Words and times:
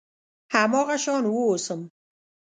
هماغه 0.53 0.97
شان 1.03 1.23
واوسم. 1.33 1.81